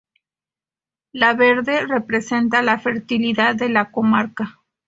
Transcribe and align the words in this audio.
La 1.11 1.35
verde, 1.35 1.85
representa 1.85 2.63
la 2.63 2.79
fertilidad 2.79 3.55
de 3.55 3.69
la 3.69 3.91
comarca. 3.91 4.59